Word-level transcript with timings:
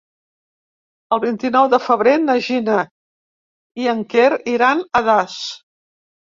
El 1.17 1.19
vint-i-nou 1.25 1.67
de 1.73 1.79
febrer 1.87 2.13
na 2.21 2.37
Gina 2.45 2.79
i 3.83 3.87
en 3.93 4.01
Quer 4.15 4.31
iran 4.55 4.83
a 4.99 5.05
Das. 5.11 5.39